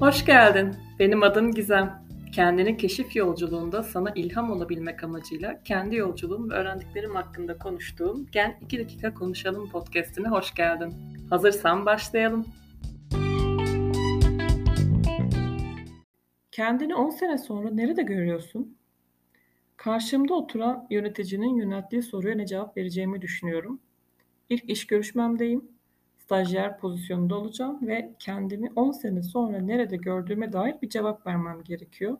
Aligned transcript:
Hoş 0.00 0.24
geldin. 0.24 0.76
Benim 0.98 1.22
adım 1.22 1.52
Gizem. 1.52 2.02
Kendini 2.32 2.76
keşif 2.76 3.16
yolculuğunda 3.16 3.82
sana 3.82 4.12
ilham 4.14 4.50
olabilmek 4.50 5.04
amacıyla 5.04 5.62
kendi 5.62 5.96
yolculuğum 5.96 6.50
ve 6.50 6.54
öğrendiklerim 6.54 7.14
hakkında 7.14 7.58
konuştuğum 7.58 8.26
Gen 8.32 8.58
2 8.62 8.78
dakika 8.78 9.14
konuşalım 9.14 9.70
podcast'ine 9.70 10.28
hoş 10.28 10.54
geldin. 10.54 10.94
Hazırsan 11.30 11.86
başlayalım. 11.86 12.46
Kendini 16.52 16.94
10 16.94 17.10
sene 17.10 17.38
sonra 17.38 17.70
nerede 17.70 18.02
görüyorsun? 18.02 18.76
Karşımda 19.76 20.34
oturan 20.34 20.86
yöneticinin 20.90 21.56
yönelttiği 21.56 22.02
soruya 22.02 22.34
ne 22.34 22.46
cevap 22.46 22.76
vereceğimi 22.76 23.22
düşünüyorum. 23.22 23.80
İlk 24.48 24.70
iş 24.70 24.86
görüşmemdeyim 24.86 25.75
stajyer 26.26 26.78
pozisyonunda 26.78 27.36
olacağım 27.38 27.78
ve 27.86 28.14
kendimi 28.18 28.70
10 28.76 28.92
sene 28.92 29.22
sonra 29.22 29.58
nerede 29.58 29.96
gördüğüme 29.96 30.52
dair 30.52 30.74
bir 30.82 30.88
cevap 30.88 31.26
vermem 31.26 31.62
gerekiyor. 31.64 32.18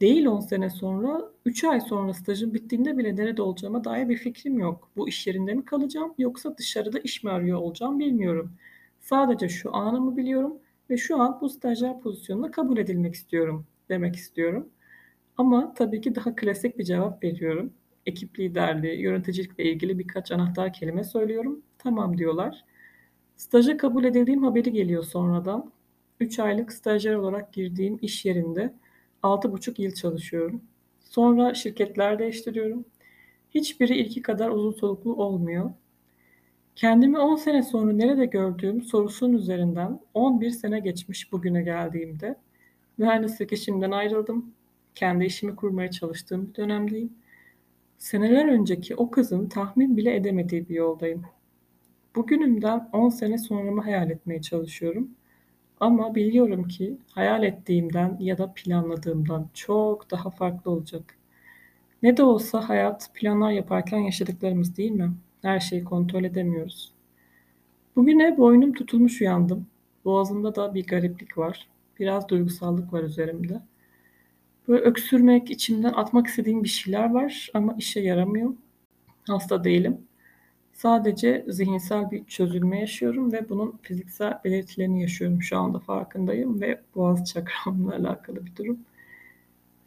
Değil 0.00 0.26
10 0.26 0.40
sene 0.40 0.70
sonra, 0.70 1.22
3 1.44 1.64
ay 1.64 1.80
sonra 1.80 2.14
stajım 2.14 2.54
bittiğinde 2.54 2.98
bile 2.98 3.16
nerede 3.16 3.42
olacağıma 3.42 3.84
dair 3.84 4.08
bir 4.08 4.16
fikrim 4.16 4.58
yok. 4.58 4.90
Bu 4.96 5.08
iş 5.08 5.26
yerinde 5.26 5.54
mi 5.54 5.64
kalacağım 5.64 6.14
yoksa 6.18 6.58
dışarıda 6.58 6.98
iş 6.98 7.24
mi 7.24 7.30
arıyor 7.30 7.58
olacağım 7.58 7.98
bilmiyorum. 7.98 8.52
Sadece 9.00 9.48
şu 9.48 9.76
anımı 9.76 10.16
biliyorum 10.16 10.58
ve 10.90 10.96
şu 10.96 11.20
an 11.20 11.38
bu 11.40 11.48
stajyer 11.48 12.00
pozisyonuna 12.00 12.50
kabul 12.50 12.78
edilmek 12.78 13.14
istiyorum 13.14 13.66
demek 13.88 14.16
istiyorum. 14.16 14.68
Ama 15.36 15.74
tabii 15.74 16.00
ki 16.00 16.14
daha 16.14 16.36
klasik 16.36 16.78
bir 16.78 16.84
cevap 16.84 17.24
veriyorum. 17.24 17.72
Ekip 18.06 18.38
liderliği, 18.38 19.00
yöneticilikle 19.02 19.64
ilgili 19.64 19.98
birkaç 19.98 20.32
anahtar 20.32 20.72
kelime 20.72 21.04
söylüyorum. 21.04 21.62
Tamam 21.78 22.18
diyorlar. 22.18 22.64
Staja 23.36 23.76
kabul 23.76 24.04
edildiğim 24.04 24.42
haberi 24.44 24.72
geliyor 24.72 25.04
sonradan. 25.04 25.72
3 26.20 26.38
aylık 26.38 26.72
stajyer 26.72 27.14
olarak 27.14 27.52
girdiğim 27.52 27.98
iş 28.02 28.24
yerinde 28.24 28.74
6,5 29.22 29.82
yıl 29.82 29.94
çalışıyorum. 29.94 30.62
Sonra 31.00 31.54
şirketler 31.54 32.18
değiştiriyorum. 32.18 32.84
Hiçbiri 33.50 33.96
ilki 33.96 34.22
kadar 34.22 34.50
uzun 34.50 34.72
soluklu 34.72 35.14
olmuyor. 35.14 35.70
Kendimi 36.76 37.18
10 37.18 37.36
sene 37.36 37.62
sonra 37.62 37.92
nerede 37.92 38.26
gördüğüm 38.26 38.82
sorusunun 38.82 39.32
üzerinden 39.32 40.00
11 40.14 40.50
sene 40.50 40.80
geçmiş 40.80 41.32
bugüne 41.32 41.62
geldiğimde 41.62 42.36
mühendislik 42.98 43.52
işimden 43.52 43.90
ayrıldım. 43.90 44.54
Kendi 44.94 45.24
işimi 45.24 45.56
kurmaya 45.56 45.90
çalıştığım 45.90 46.48
bir 46.48 46.54
dönemdeyim. 46.54 47.12
Seneler 47.98 48.48
önceki 48.48 48.96
o 48.96 49.10
kızın 49.10 49.48
tahmin 49.48 49.96
bile 49.96 50.16
edemediği 50.16 50.68
bir 50.68 50.74
yoldayım. 50.74 51.24
Bugünümden 52.14 52.88
10 52.92 53.08
sene 53.08 53.38
sonramı 53.38 53.80
hayal 53.82 54.10
etmeye 54.10 54.42
çalışıyorum. 54.42 55.10
Ama 55.80 56.14
biliyorum 56.14 56.68
ki 56.68 56.98
hayal 57.10 57.42
ettiğimden 57.42 58.16
ya 58.20 58.38
da 58.38 58.52
planladığımdan 58.54 59.48
çok 59.54 60.10
daha 60.10 60.30
farklı 60.30 60.70
olacak. 60.70 61.18
Ne 62.02 62.16
de 62.16 62.22
olsa 62.22 62.68
hayat 62.68 63.10
planlar 63.14 63.50
yaparken 63.50 63.98
yaşadıklarımız 63.98 64.76
değil 64.76 64.90
mi? 64.90 65.12
Her 65.42 65.60
şeyi 65.60 65.84
kontrol 65.84 66.24
edemiyoruz. 66.24 66.92
Bugüne 67.96 68.38
boynum 68.38 68.72
tutulmuş 68.72 69.20
uyandım. 69.20 69.66
Boğazımda 70.04 70.54
da 70.54 70.74
bir 70.74 70.86
gariplik 70.86 71.38
var. 71.38 71.68
Biraz 72.00 72.28
duygusallık 72.28 72.92
var 72.92 73.02
üzerimde. 73.02 73.62
Böyle 74.68 74.82
öksürmek, 74.82 75.50
içimden 75.50 75.92
atmak 75.92 76.26
istediğim 76.26 76.64
bir 76.64 76.68
şeyler 76.68 77.10
var 77.10 77.50
ama 77.54 77.74
işe 77.78 78.00
yaramıyor. 78.00 78.54
Hasta 79.28 79.64
değilim. 79.64 79.98
Sadece 80.74 81.44
zihinsel 81.48 82.10
bir 82.10 82.24
çözülme 82.24 82.80
yaşıyorum 82.80 83.32
ve 83.32 83.48
bunun 83.48 83.78
fiziksel 83.82 84.38
belirtilerini 84.44 85.02
yaşıyorum 85.02 85.42
şu 85.42 85.58
anda 85.58 85.78
farkındayım 85.78 86.60
ve 86.60 86.80
boğaz 86.94 87.24
çakramla 87.32 87.94
alakalı 87.94 88.46
bir 88.46 88.56
durum. 88.56 88.78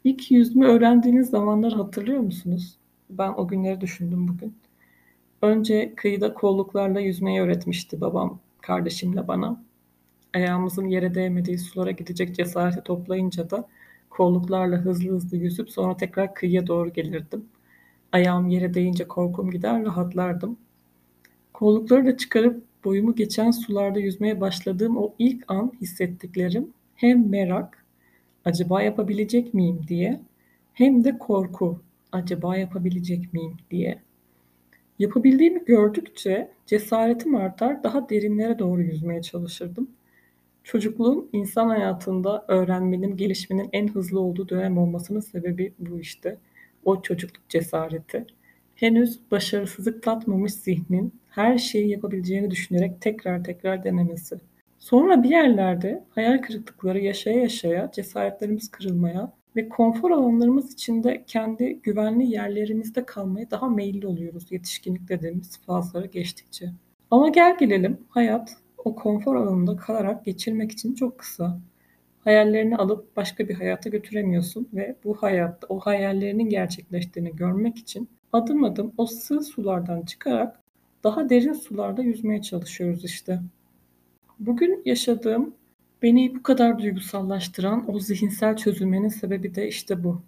İlk 0.04 0.30
yüzme 0.30 0.66
öğrendiğiniz 0.66 1.30
zamanları 1.30 1.76
hatırlıyor 1.76 2.20
musunuz? 2.20 2.78
Ben 3.10 3.32
o 3.36 3.48
günleri 3.48 3.80
düşündüm 3.80 4.28
bugün. 4.28 4.54
Önce 5.42 5.94
kıyıda 5.96 6.34
kolluklarla 6.34 7.00
yüzmeyi 7.00 7.40
öğretmişti 7.40 8.00
babam 8.00 8.40
kardeşimle 8.60 9.28
bana. 9.28 9.64
Ayağımızın 10.34 10.86
yere 10.86 11.14
değmediği 11.14 11.58
sulara 11.58 11.90
gidecek 11.90 12.34
cesareti 12.36 12.82
toplayınca 12.82 13.50
da 13.50 13.68
kolluklarla 14.10 14.76
hızlı 14.76 15.10
hızlı 15.10 15.36
yüzüp 15.36 15.70
sonra 15.70 15.96
tekrar 15.96 16.34
kıyıya 16.34 16.66
doğru 16.66 16.92
gelirdim. 16.92 17.44
Ayağım 18.12 18.48
yere 18.48 18.74
değince 18.74 19.08
korkum 19.08 19.50
gider 19.50 19.84
rahatlardım. 19.84 20.58
Kollukları 21.58 22.06
da 22.06 22.16
çıkarıp 22.16 22.62
boyumu 22.84 23.14
geçen 23.14 23.50
sularda 23.50 24.00
yüzmeye 24.00 24.40
başladığım 24.40 24.96
o 24.96 25.14
ilk 25.18 25.44
an 25.48 25.72
hissettiklerim 25.80 26.70
hem 26.94 27.28
merak, 27.28 27.84
acaba 28.44 28.82
yapabilecek 28.82 29.54
miyim 29.54 29.80
diye 29.88 30.20
hem 30.72 31.04
de 31.04 31.18
korku, 31.18 31.80
acaba 32.12 32.56
yapabilecek 32.56 33.32
miyim 33.32 33.56
diye. 33.70 33.98
Yapabildiğimi 34.98 35.64
gördükçe 35.64 36.50
cesaretim 36.66 37.34
artar, 37.34 37.82
daha 37.82 38.08
derinlere 38.08 38.58
doğru 38.58 38.82
yüzmeye 38.82 39.22
çalışırdım. 39.22 39.90
Çocukluğun 40.64 41.28
insan 41.32 41.68
hayatında 41.68 42.44
öğrenmenin, 42.48 43.16
gelişmenin 43.16 43.68
en 43.72 43.88
hızlı 43.88 44.20
olduğu 44.20 44.48
dönem 44.48 44.78
olmasının 44.78 45.20
sebebi 45.20 45.72
bu 45.78 46.00
işte. 46.00 46.36
O 46.84 47.02
çocukluk 47.02 47.48
cesareti. 47.48 48.26
Henüz 48.74 49.20
başarısızlık 49.30 50.02
tatmamış 50.02 50.52
zihnin 50.52 51.12
her 51.38 51.58
şeyi 51.58 51.90
yapabileceğini 51.90 52.50
düşünerek 52.50 53.00
tekrar 53.00 53.44
tekrar 53.44 53.84
denemesi. 53.84 54.36
Sonra 54.78 55.22
bir 55.22 55.30
yerlerde 55.30 56.04
hayal 56.10 56.42
kırıklıkları 56.42 56.98
yaşaya 57.00 57.40
yaşaya 57.40 57.90
cesaretlerimiz 57.94 58.70
kırılmaya 58.70 59.32
ve 59.56 59.68
konfor 59.68 60.10
alanlarımız 60.10 60.72
içinde 60.72 61.24
kendi 61.26 61.80
güvenli 61.82 62.30
yerlerimizde 62.30 63.06
kalmaya 63.06 63.50
daha 63.50 63.68
meyilli 63.68 64.06
oluyoruz 64.06 64.52
yetişkinlik 64.52 65.08
dediğimiz 65.08 65.58
fazlara 65.58 66.06
geçtikçe. 66.06 66.66
Ama 67.10 67.28
gel 67.28 67.58
gelelim 67.58 67.98
hayat 68.08 68.56
o 68.84 68.94
konfor 68.94 69.36
alanında 69.36 69.76
kalarak 69.76 70.24
geçirmek 70.24 70.72
için 70.72 70.94
çok 70.94 71.18
kısa. 71.18 71.60
Hayallerini 72.24 72.76
alıp 72.76 73.16
başka 73.16 73.48
bir 73.48 73.54
hayata 73.54 73.88
götüremiyorsun 73.88 74.68
ve 74.72 74.96
bu 75.04 75.14
hayatta 75.14 75.66
o 75.68 75.78
hayallerinin 75.78 76.48
gerçekleştiğini 76.48 77.36
görmek 77.36 77.78
için 77.78 78.08
adım 78.32 78.64
adım 78.64 78.92
o 78.96 79.06
sığ 79.06 79.40
sulardan 79.40 80.02
çıkarak 80.02 80.60
daha 81.04 81.30
derin 81.30 81.52
sularda 81.52 82.02
yüzmeye 82.02 82.42
çalışıyoruz 82.42 83.04
işte. 83.04 83.40
Bugün 84.38 84.82
yaşadığım, 84.84 85.54
beni 86.02 86.34
bu 86.34 86.42
kadar 86.42 86.78
duygusallaştıran 86.78 87.94
o 87.94 87.98
zihinsel 87.98 88.56
çözülmenin 88.56 89.08
sebebi 89.08 89.54
de 89.54 89.68
işte 89.68 90.04
bu. 90.04 90.22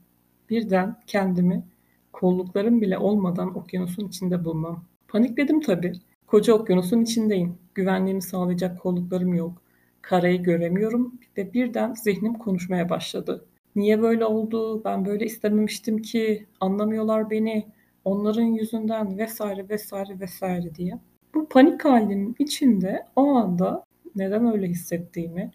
Birden 0.51 0.97
kendimi 1.07 1.65
kolluklarım 2.13 2.81
bile 2.81 2.99
olmadan 2.99 3.59
okyanusun 3.59 4.09
içinde 4.09 4.45
bulmam. 4.45 4.85
Panikledim 5.09 5.61
tabii. 5.61 5.93
Koca 6.27 6.55
okyanusun 6.55 7.01
içindeyim. 7.01 7.59
Güvenliğimi 7.75 8.23
sağlayacak 8.23 8.81
kolluklarım 8.81 9.35
yok. 9.35 9.63
Karayı 10.03 10.43
göremiyorum 10.43 11.15
ve 11.37 11.53
birden 11.53 11.95
zihnim 11.95 12.35
konuşmaya 12.35 12.89
başladı. 12.89 13.45
Niye 13.77 14.03
böyle 14.03 14.25
oldu? 14.25 14.85
Ben 14.85 15.05
böyle 15.05 15.25
istememiştim 15.25 15.99
ki. 16.03 16.47
Anlamıyorlar 16.61 17.31
beni 17.31 17.67
onların 18.11 18.43
yüzünden 18.43 19.19
vesaire 19.19 19.69
vesaire 19.69 20.21
vesaire 20.21 20.75
diye. 20.75 20.99
Bu 21.35 21.49
panik 21.49 21.85
halinin 21.85 22.37
içinde 22.39 23.07
o 23.17 23.23
anda 23.23 23.85
neden 24.17 24.53
öyle 24.53 24.67
hissettiğimi, 24.67 25.51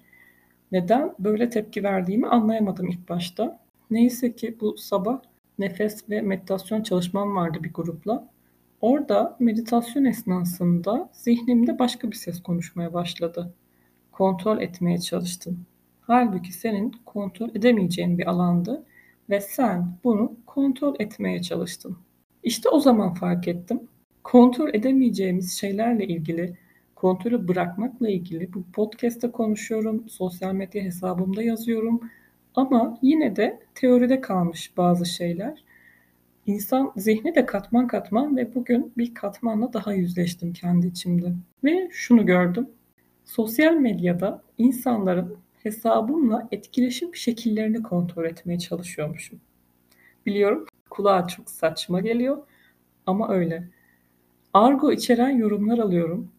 neden 0.71 1.16
böyle 1.19 1.49
tepki 1.49 1.83
verdiğimi 1.83 2.27
anlayamadım 2.27 2.88
ilk 2.88 3.09
başta. 3.09 3.59
Neyse 3.91 4.35
ki 4.35 4.57
bu 4.61 4.77
sabah 4.77 5.21
nefes 5.59 6.09
ve 6.09 6.21
meditasyon 6.21 6.83
çalışmam 6.83 7.35
vardı 7.35 7.59
bir 7.63 7.73
grupla. 7.73 8.29
Orada 8.81 9.37
meditasyon 9.39 10.05
esnasında 10.05 11.09
zihnimde 11.13 11.79
başka 11.79 12.11
bir 12.11 12.16
ses 12.16 12.43
konuşmaya 12.43 12.93
başladı. 12.93 13.53
Kontrol 14.11 14.61
etmeye 14.61 14.97
çalıştım. 14.97 15.66
Halbuki 16.01 16.53
senin 16.53 16.91
kontrol 17.05 17.49
edemeyeceğin 17.49 18.17
bir 18.17 18.28
alandı 18.28 18.85
ve 19.29 19.41
sen 19.41 19.97
bunu 20.03 20.37
kontrol 20.46 20.96
etmeye 20.99 21.41
çalıştın. 21.41 21.97
İşte 22.46 22.70
o 22.70 22.80
zaman 22.80 23.14
fark 23.14 23.47
ettim. 23.47 23.80
Kontrol 24.24 24.74
edemeyeceğimiz 24.74 25.59
şeylerle 25.59 26.08
ilgili, 26.08 26.58
kontrolü 26.96 27.47
bırakmakla 27.47 28.09
ilgili 28.09 28.53
bu 28.53 28.64
podcast'te 28.74 29.32
konuşuyorum, 29.32 30.09
sosyal 30.09 30.53
medya 30.53 30.84
hesabımda 30.84 31.44
yazıyorum. 31.44 32.02
Ama 32.56 33.00
yine 33.02 33.36
de 33.36 33.59
teoride 33.76 34.22
kalmış 34.22 34.78
bazı 34.78 35.06
şeyler. 35.06 35.64
İnsan 36.46 36.94
zihni 36.97 37.36
de 37.36 37.46
katman 37.46 37.88
katman 37.88 38.38
ve 38.38 38.56
bugün 38.56 38.94
bir 38.97 39.14
katmanla 39.14 39.74
daha 39.74 39.94
yüzleştim 39.94 40.53
kendi 40.53 40.88
içimde. 40.88 41.34
Ve 41.64 41.90
şunu 41.92 42.26
gördüm. 42.26 42.70
Sosyal 43.26 43.74
medyada 43.74 44.44
insanların 44.58 45.38
hesabımla 45.64 46.47
etkileşim 46.52 47.16
şekillerini 47.16 47.84
kontrol 47.84 48.26
etmeye 48.26 48.59
çalışıyormuşum. 48.59 49.40
Biliyorum 50.26 50.66
Kulağa 50.96 51.28
çok 51.28 51.50
saçma 51.50 52.00
geliyor 52.00 52.38
ama 53.06 53.30
öyle. 53.30 53.70
Argo 54.53 54.92
içeren 54.92 55.30
yorumlar 55.30 55.78
alıyorum. 55.78 56.32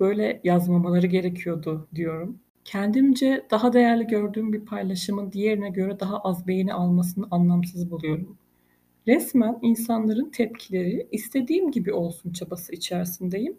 Böyle 0.00 0.40
yazmamaları 0.44 1.06
gerekiyordu 1.06 1.88
diyorum. 1.94 2.38
Kendimce 2.64 3.46
daha 3.50 3.72
değerli 3.72 4.06
gördüğüm 4.06 4.52
bir 4.52 4.60
paylaşımın 4.64 5.32
diğerine 5.32 5.68
göre 5.68 6.00
daha 6.00 6.18
az 6.18 6.46
beğeni 6.46 6.74
almasını 6.74 7.26
anlamsız 7.30 7.90
buluyorum. 7.90 8.36
Resmen 9.06 9.58
insanların 9.62 10.30
tepkileri 10.30 11.08
istediğim 11.12 11.70
gibi 11.70 11.92
olsun 11.92 12.32
çabası 12.32 12.72
içerisindeyim 12.72 13.56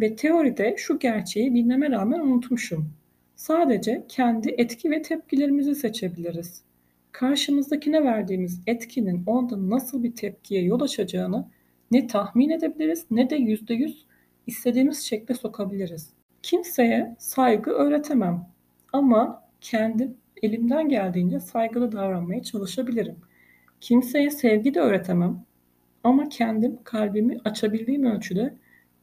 ve 0.00 0.16
teoride 0.16 0.74
şu 0.78 0.98
gerçeği 0.98 1.54
bilmeme 1.54 1.90
rağmen 1.90 2.20
unutmuşum. 2.20 2.92
Sadece 3.36 4.04
kendi 4.08 4.50
etki 4.50 4.90
ve 4.90 5.02
tepkilerimizi 5.02 5.74
seçebiliriz. 5.74 6.62
Karşımızdakine 7.14 8.04
verdiğimiz 8.04 8.60
etkinin 8.66 9.22
onda 9.26 9.70
nasıl 9.70 10.02
bir 10.02 10.14
tepkiye 10.14 10.62
yol 10.62 10.80
açacağını 10.80 11.48
ne 11.90 12.06
tahmin 12.06 12.50
edebiliriz 12.50 13.06
ne 13.10 13.30
de 13.30 13.36
yüzde 13.36 13.74
yüz 13.74 14.06
istediğimiz 14.46 14.98
şekle 14.98 15.34
sokabiliriz. 15.34 16.10
Kimseye 16.42 17.16
saygı 17.18 17.70
öğretemem 17.70 18.46
ama 18.92 19.42
kendim 19.60 20.16
elimden 20.42 20.88
geldiğince 20.88 21.40
saygılı 21.40 21.92
davranmaya 21.92 22.42
çalışabilirim. 22.42 23.16
Kimseye 23.80 24.30
sevgi 24.30 24.74
de 24.74 24.80
öğretemem 24.80 25.44
ama 26.04 26.28
kendim 26.28 26.78
kalbimi 26.84 27.38
açabildiğim 27.44 28.06
ölçüde 28.06 28.54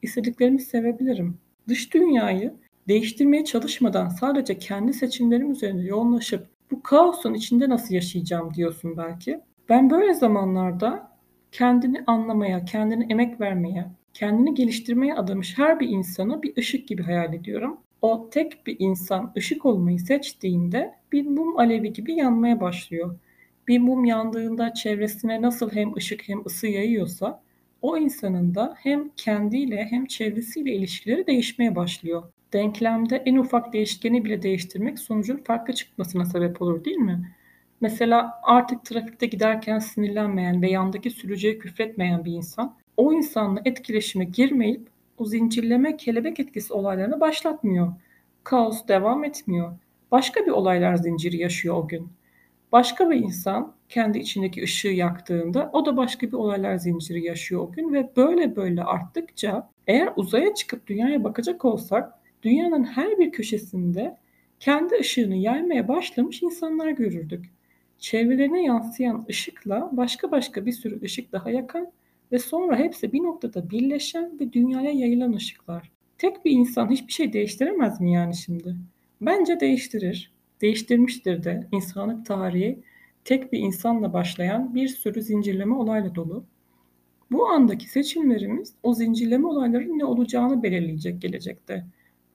istediklerimi 0.01 0.61
sevebilirim. 0.61 1.37
Dış 1.67 1.93
dünyayı 1.93 2.53
değiştirmeye 2.87 3.45
çalışmadan 3.45 4.09
sadece 4.09 4.57
kendi 4.57 4.93
seçimlerim 4.93 5.51
üzerinde 5.51 5.83
yoğunlaşıp 5.83 6.47
bu 6.71 6.83
kaosun 6.83 7.33
içinde 7.33 7.69
nasıl 7.69 7.94
yaşayacağım 7.94 8.53
diyorsun 8.53 8.97
belki. 8.97 9.39
Ben 9.69 9.89
böyle 9.89 10.13
zamanlarda 10.13 11.12
kendini 11.51 12.03
anlamaya, 12.07 12.65
kendini 12.65 13.12
emek 13.12 13.41
vermeye, 13.41 13.85
kendini 14.13 14.53
geliştirmeye 14.53 15.15
adamış 15.15 15.57
her 15.57 15.79
bir 15.79 15.89
insanı 15.89 16.44
bir 16.44 16.57
ışık 16.57 16.88
gibi 16.88 17.03
hayal 17.03 17.33
ediyorum. 17.33 17.77
O 18.01 18.29
tek 18.29 18.68
bir 18.68 18.75
insan 18.79 19.33
ışık 19.38 19.65
olmayı 19.65 20.00
seçtiğinde 20.00 20.95
bir 21.12 21.27
mum 21.27 21.59
alevi 21.59 21.94
gibi 21.94 22.13
yanmaya 22.13 22.62
başlıyor. 22.62 23.19
Bir 23.67 23.79
mum 23.79 24.06
yandığında 24.06 24.74
çevresine 24.74 25.41
nasıl 25.41 25.71
hem 25.71 25.95
ışık 25.95 26.29
hem 26.29 26.45
ısı 26.45 26.67
yayıyorsa 26.67 27.41
o 27.81 27.97
insanın 27.97 28.56
da 28.56 28.75
hem 28.77 29.09
kendiyle 29.09 29.88
hem 29.89 30.06
çevresiyle 30.06 30.74
ilişkileri 30.74 31.27
değişmeye 31.27 31.75
başlıyor. 31.75 32.24
Denklemde 32.53 33.24
en 33.25 33.36
ufak 33.36 33.74
değişkeni 33.74 34.25
bile 34.25 34.42
değiştirmek 34.42 35.00
sonucun 35.00 35.38
farklı 35.38 35.74
çıkmasına 35.74 36.25
sebep 36.25 36.62
olur 36.62 36.86
değil 36.86 36.98
mi? 36.98 37.36
Mesela 37.81 38.39
artık 38.44 38.86
trafikte 38.86 39.25
giderken 39.25 39.80
sinirlenmeyen 39.80 40.62
ve 40.62 40.69
yandaki 40.69 41.09
sürücüye 41.09 41.59
küfretmeyen 41.59 42.25
bir 42.25 42.31
insan 42.31 42.75
o 42.98 43.13
insanla 43.13 43.62
etkileşime 43.65 44.25
girmeyip 44.25 44.89
o 45.18 45.25
zincirleme 45.25 45.98
kelebek 45.98 46.39
etkisi 46.39 46.74
olaylarını 46.74 47.19
başlatmıyor. 47.19 47.94
Kaos 48.44 48.88
devam 48.88 49.24
etmiyor. 49.24 49.71
Başka 50.12 50.45
bir 50.45 50.51
olaylar 50.51 50.95
zinciri 50.95 51.38
yaşıyor 51.38 51.75
o 51.75 51.88
gün. 51.88 52.09
Başka 52.71 53.09
bir 53.09 53.15
insan 53.15 53.74
kendi 53.89 54.19
içindeki 54.19 54.63
ışığı 54.63 54.88
yaktığında 54.88 55.69
o 55.74 55.86
da 55.86 55.98
başka 55.98 56.27
bir 56.27 56.33
olaylar 56.33 56.75
zinciri 56.75 57.25
yaşıyor 57.25 57.62
o 57.62 57.71
gün 57.71 57.94
ve 57.94 58.09
böyle 58.15 58.56
böyle 58.56 58.83
arttıkça 58.83 59.69
eğer 59.88 60.09
uzaya 60.15 60.53
çıkıp 60.53 60.88
dünyaya 60.88 61.24
bakacak 61.24 61.65
olsak 61.65 62.20
dünyanın 62.43 62.83
her 62.83 63.19
bir 63.19 63.31
köşesinde 63.31 64.17
kendi 64.59 64.95
ışığını 64.95 65.35
yaymaya 65.35 65.88
başlamış 65.88 66.43
insanlar 66.43 66.89
görürdük. 66.89 67.45
Çevrelerine 67.99 68.63
yansıyan 68.63 69.25
ışıkla 69.29 69.89
başka 69.91 70.31
başka 70.31 70.65
bir 70.65 70.71
sürü 70.71 71.01
ışık 71.01 71.31
daha 71.31 71.51
yakan 71.51 71.91
ve 72.31 72.39
sonra 72.39 72.77
hepsi 72.79 73.13
bir 73.13 73.23
noktada 73.23 73.69
birleşen 73.69 74.39
ve 74.39 74.53
dünyaya 74.53 74.91
yayılan 74.91 75.33
ışıklar. 75.33 75.91
Tek 76.17 76.45
bir 76.45 76.51
insan 76.51 76.89
hiçbir 76.91 77.13
şey 77.13 77.33
değiştiremez 77.33 78.01
mi 78.01 78.13
yani 78.13 78.35
şimdi? 78.35 78.75
Bence 79.21 79.59
değiştirir. 79.59 80.31
Değiştirmiştir 80.61 81.43
de 81.43 81.67
insanlık 81.71 82.25
tarihi 82.25 82.79
tek 83.25 83.53
bir 83.53 83.59
insanla 83.59 84.13
başlayan 84.13 84.75
bir 84.75 84.88
sürü 84.88 85.21
zincirleme 85.21 85.75
olayla 85.75 86.15
dolu. 86.15 86.45
Bu 87.31 87.47
andaki 87.47 87.89
seçimlerimiz 87.89 88.73
o 88.83 88.93
zincirleme 88.93 89.47
olayların 89.47 89.99
ne 89.99 90.05
olacağını 90.05 90.63
belirleyecek 90.63 91.21
gelecekte. 91.21 91.85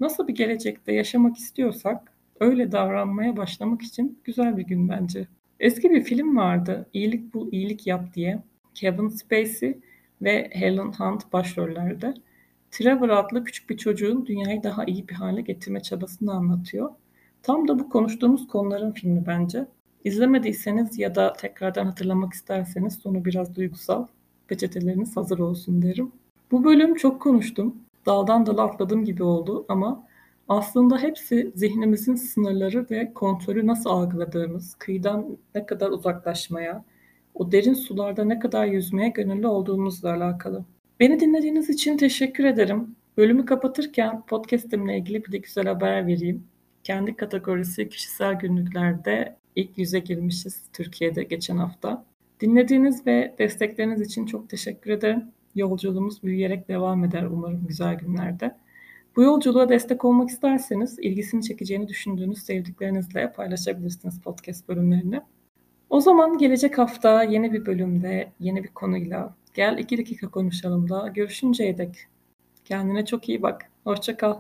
Nasıl 0.01 0.29
bir 0.29 0.35
gelecekte 0.35 0.93
yaşamak 0.93 1.37
istiyorsak 1.37 2.13
öyle 2.41 2.73
davranmaya 2.73 3.37
başlamak 3.37 3.83
için 3.83 4.19
güzel 4.25 4.57
bir 4.57 4.63
gün 4.63 4.89
bence. 4.89 5.29
Eski 5.61 5.91
bir 5.91 6.03
film 6.03 6.37
vardı. 6.37 6.87
İyilik 6.93 7.35
bul, 7.35 7.53
iyilik 7.53 7.87
yap 7.87 8.15
diye. 8.15 8.43
Kevin 8.75 9.09
Spacey 9.09 9.79
ve 10.23 10.51
Helen 10.53 10.93
Hunt 10.93 11.33
başrollerde. 11.33 12.15
Trevor 12.71 13.09
adlı 13.09 13.45
küçük 13.45 13.71
bir 13.71 13.77
çocuğun 13.77 14.27
dünyayı 14.27 14.63
daha 14.63 14.85
iyi 14.85 15.09
bir 15.09 15.15
hale 15.15 15.41
getirme 15.41 15.81
çabasını 15.81 16.33
anlatıyor. 16.33 16.91
Tam 17.43 17.69
da 17.69 17.79
bu 17.79 17.89
konuştuğumuz 17.89 18.49
konuların 18.49 18.93
filmi 18.93 19.27
bence. 19.27 19.67
İzlemediyseniz 20.05 20.99
ya 20.99 21.15
da 21.15 21.33
tekrardan 21.33 21.87
hatırlamak 21.87 22.33
isterseniz 22.33 22.95
sonu 22.95 23.25
biraz 23.25 23.57
duygusal. 23.57 24.07
Peçeteleriniz 24.49 25.17
hazır 25.17 25.39
olsun 25.39 25.83
derim. 25.83 26.13
Bu 26.51 26.65
bölüm 26.65 26.95
çok 26.95 27.23
konuştum. 27.23 27.86
Daldan 28.07 28.47
dala 28.47 28.63
atladığım 28.63 29.05
gibi 29.05 29.23
oldu 29.23 29.67
ama 29.69 30.07
aslında 30.49 30.99
hepsi 30.99 31.53
zihnimizin 31.55 32.15
sınırları 32.15 32.87
ve 32.91 33.13
kontrolü 33.15 33.67
nasıl 33.67 33.91
algıladığımız, 33.91 34.75
kıyıdan 34.75 35.39
ne 35.55 35.67
kadar 35.67 35.91
uzaklaşmaya, 35.91 36.85
o 37.35 37.53
derin 37.53 37.75
sularda 37.75 38.25
ne 38.25 38.39
kadar 38.39 38.67
yüzmeye 38.67 39.09
gönüllü 39.09 39.47
olduğumuzla 39.47 40.15
alakalı. 40.15 40.65
Beni 41.01 41.21
dinlediğiniz 41.21 41.71
için 41.71 41.97
teşekkür 41.97 42.45
ederim. 42.45 42.97
Bölümü 43.17 43.45
kapatırken 43.45 44.23
podcast'imle 44.27 44.99
ilgili 44.99 45.25
bir 45.25 45.33
de 45.33 45.39
güzel 45.39 45.67
haber 45.67 46.07
vereyim. 46.07 46.45
Kendi 46.85 47.17
kategorisi 47.17 47.89
kişisel 47.89 48.35
günlüklerde 48.35 49.37
ilk 49.57 49.79
yüze 49.79 49.99
girmişiz 49.99 50.63
Türkiye'de 50.73 51.23
geçen 51.23 51.57
hafta. 51.57 52.05
Dinlediğiniz 52.41 53.07
ve 53.07 53.35
destekleriniz 53.39 54.01
için 54.01 54.27
çok 54.27 54.49
teşekkür 54.49 54.91
ederim. 54.91 55.36
Yolculuğumuz 55.57 56.23
büyüyerek 56.23 56.69
devam 56.69 57.05
eder 57.05 57.23
umarım 57.23 57.67
güzel 57.67 57.95
günlerde. 57.95 58.57
Bu 59.17 59.23
yolculuğa 59.23 59.69
destek 59.69 60.05
olmak 60.05 60.31
isterseniz 60.31 60.99
ilgisini 60.99 61.43
çekeceğini 61.43 61.89
düşündüğünüz 61.89 62.39
sevdiklerinizle 62.39 63.33
paylaşabilirsiniz 63.33 64.21
podcast 64.21 64.69
bölümlerini. 64.69 65.21
O 65.91 66.01
zaman 66.01 66.39
gelecek 66.39 66.79
hafta 66.79 67.23
yeni 67.23 67.53
bir 67.53 67.67
bölümde, 67.67 68.33
yeni 68.41 68.65
bir 68.65 68.69
konuyla 68.69 69.35
gel 69.55 69.79
iki 69.79 69.99
dakika 69.99 70.31
konuşalım 70.31 70.89
da 70.91 71.09
görüşünceye 71.09 71.79
dek. 71.79 71.97
Kendine 72.65 73.05
çok 73.05 73.29
iyi 73.29 73.43
bak. 73.43 73.71
Hoşça 73.85 74.17
kal. 74.17 74.37